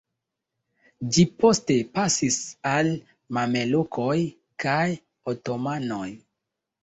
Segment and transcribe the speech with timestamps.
[1.17, 2.37] Ĝi poste pasis
[2.71, 2.89] al
[3.39, 4.17] mamelukoj
[4.67, 4.89] kaj
[5.33, 6.09] otomanoj.